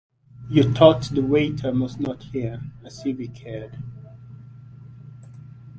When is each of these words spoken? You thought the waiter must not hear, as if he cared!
You 0.49 0.63
thought 0.63 1.03
the 1.11 1.21
waiter 1.21 1.71
must 1.71 1.99
not 1.99 2.23
hear, 2.23 2.59
as 2.83 3.05
if 3.05 3.19
he 3.19 3.27
cared! 3.27 3.77